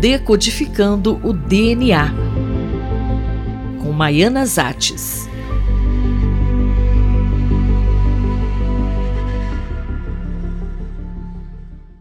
[0.00, 2.12] Decodificando o DNA,
[3.82, 5.26] com Maiana Zates.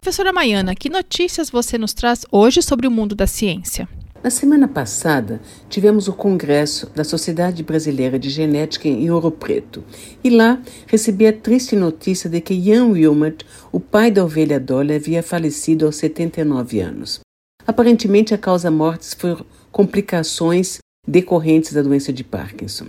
[0.02, 3.88] Professora Maiana, que notícias você nos traz hoje sobre o mundo da ciência?
[4.22, 5.40] Na semana passada,
[5.70, 9.84] tivemos o congresso da Sociedade Brasileira de Genética em Ouro Preto.
[10.22, 14.96] E lá recebi a triste notícia de que Ian Wilmot, o pai da ovelha Dolly,
[14.96, 17.25] havia falecido aos 79 anos.
[17.66, 19.38] Aparentemente, a causa mortes foi
[19.72, 22.88] complicações decorrentes da doença de Parkinson.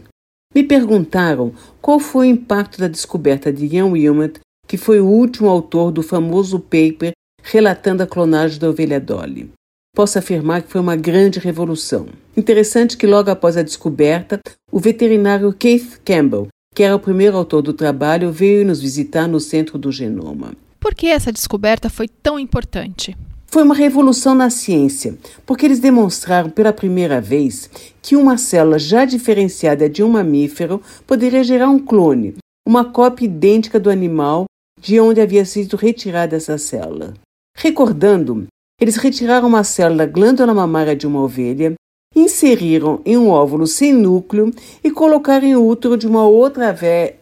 [0.55, 5.49] Me perguntaram qual foi o impacto da descoberta de Ian Wilmot que foi o último
[5.49, 7.13] autor do famoso paper
[7.43, 9.51] relatando a clonagem da ovelha Dolly.
[9.95, 12.09] Posso afirmar que foi uma grande revolução.
[12.37, 17.63] Interessante que logo após a descoberta, o veterinário Keith Campbell, que era o primeiro autor
[17.63, 20.53] do trabalho, veio nos visitar no Centro do Genoma.
[20.79, 23.17] Por que essa descoberta foi tão importante?
[23.47, 27.71] Foi uma revolução na ciência, porque eles demonstraram pela primeira vez
[28.03, 32.35] que uma célula já diferenciada de um mamífero poderia gerar um clone,
[32.67, 34.45] uma cópia idêntica do animal
[34.81, 37.15] de onde havia sido retirada essa célula.
[37.57, 38.47] Recordando,
[38.81, 41.75] eles retiraram uma célula da glândula mamária de uma ovelha,
[42.15, 46.77] inseriram em um óvulo sem núcleo e colocaram em útero de uma outra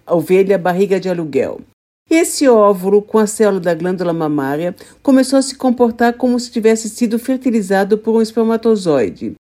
[0.06, 1.60] ovelha barriga de aluguel.
[2.10, 6.88] Esse óvulo, com a célula da glândula mamária, começou a se comportar como se tivesse
[6.88, 9.34] sido fertilizado por um espermatozoide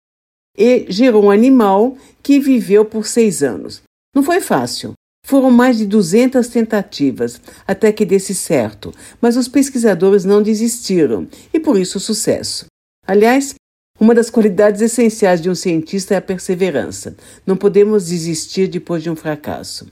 [0.58, 3.82] e gerou um animal que viveu por seis anos.
[4.16, 4.94] Não foi fácil.
[5.26, 11.60] Foram mais de 200 tentativas até que desse certo, mas os pesquisadores não desistiram e
[11.60, 12.66] por isso o sucesso.
[13.08, 13.56] Aliás,
[14.00, 17.16] uma das qualidades essenciais de um cientista é a perseverança.
[17.46, 19.88] Não podemos desistir depois de um fracasso.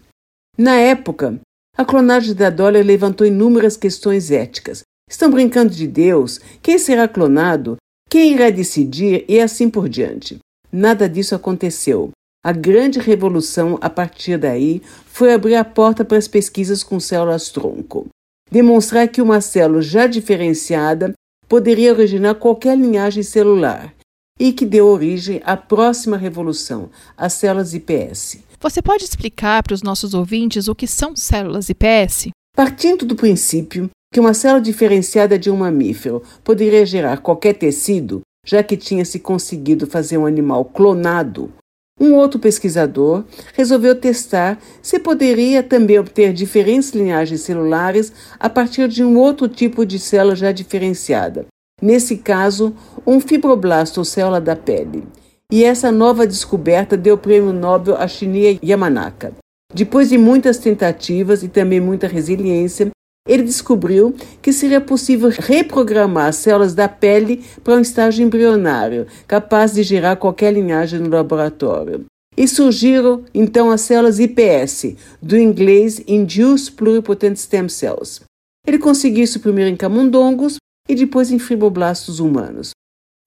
[0.57, 1.39] Na época,
[1.81, 4.83] a clonagem da Dolly levantou inúmeras questões éticas.
[5.09, 6.39] Estão brincando de Deus?
[6.61, 7.77] Quem será clonado?
[8.07, 9.25] Quem irá decidir?
[9.27, 10.37] E assim por diante.
[10.71, 12.11] Nada disso aconteceu.
[12.45, 18.07] A grande revolução a partir daí foi abrir a porta para as pesquisas com células-tronco.
[18.51, 21.13] Demonstrar que uma célula já diferenciada
[21.47, 23.91] poderia originar qualquer linhagem celular
[24.39, 28.50] e que deu origem à próxima revolução, as células IPS.
[28.61, 32.27] Você pode explicar para os nossos ouvintes o que são células IPS?
[32.55, 38.61] Partindo do princípio que uma célula diferenciada de um mamífero poderia gerar qualquer tecido, já
[38.61, 41.51] que tinha se conseguido fazer um animal clonado,
[41.99, 43.23] um outro pesquisador
[43.55, 49.83] resolveu testar se poderia também obter diferentes linhagens celulares a partir de um outro tipo
[49.87, 51.47] de célula já diferenciada,
[51.81, 52.75] nesse caso,
[53.07, 55.03] um fibroblasto ou célula da pele.
[55.51, 59.33] E essa nova descoberta deu o prêmio Nobel a Shinya Yamanaka.
[59.73, 62.89] Depois de muitas tentativas e também muita resiliência,
[63.27, 69.73] ele descobriu que seria possível reprogramar as células da pele para um estágio embrionário, capaz
[69.73, 72.05] de gerar qualquer linhagem no laboratório.
[72.37, 78.21] E surgiram então as células IPS, do inglês Induced Pluripotent Stem Cells.
[78.65, 80.55] Ele conseguiu isso primeiro em camundongos
[80.87, 82.71] e depois em fibroblastos humanos.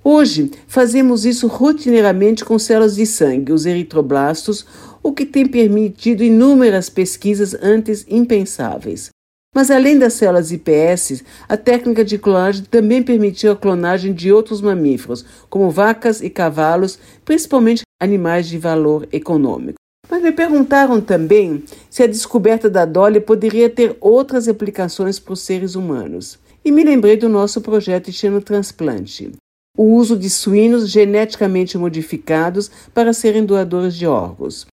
[0.06, 4.66] Hoje, fazemos isso rotineiramente com células de sangue, os eritroblastos,
[5.02, 9.08] o que tem permitido inúmeras pesquisas antes impensáveis.
[9.54, 14.60] Mas além das células IPS, a técnica de clonagem também permitiu a clonagem de outros
[14.60, 19.78] mamíferos, como vacas e cavalos, principalmente animais de valor econômico.
[20.10, 25.40] Mas me perguntaram também se a descoberta da Dolly poderia ter outras aplicações para os
[25.40, 26.38] seres humanos.
[26.62, 29.32] E me lembrei do nosso projeto de xenotransplante,
[29.76, 34.66] o uso de suínos geneticamente modificados para serem doadores de órgãos.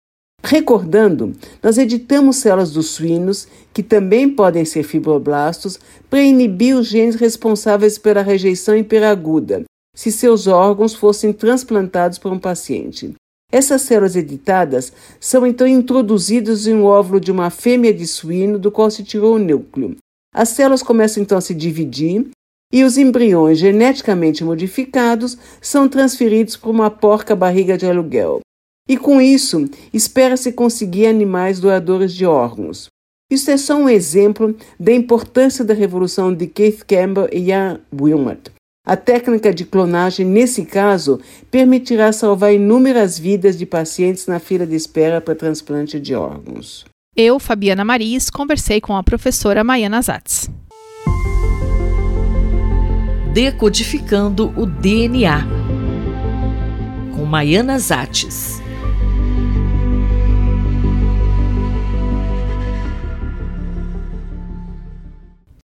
[0.43, 5.79] Recordando, nós editamos células dos suínos, que também podem ser fibroblastos,
[6.09, 12.39] para inibir os genes responsáveis pela rejeição hiperaguda, se seus órgãos fossem transplantados por um
[12.39, 13.15] paciente.
[13.53, 18.71] Essas células editadas são então introduzidas em um óvulo de uma fêmea de suíno do
[18.71, 19.97] qual se tirou o núcleo.
[20.33, 22.31] As células começam então a se dividir
[22.73, 28.41] e os embriões geneticamente modificados são transferidos para uma porca barriga de aluguel.
[28.89, 32.89] E com isso, espera-se conseguir animais doadores de órgãos.
[33.31, 38.51] Isso é só um exemplo da importância da revolução de Keith Campbell e Ian Wilmot.
[38.85, 44.75] A técnica de clonagem, nesse caso, permitirá salvar inúmeras vidas de pacientes na fila de
[44.75, 46.85] espera para transplante de órgãos.
[47.15, 50.51] Eu, Fabiana Maris, conversei com a professora Maiana Zatz.
[53.33, 55.47] Decodificando o DNA
[57.15, 58.61] com Maiana Zates.